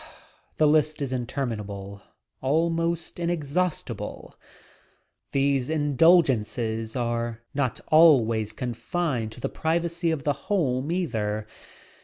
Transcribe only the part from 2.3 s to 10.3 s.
almost inexhaustable. These indulgences are not always confined to the privacy of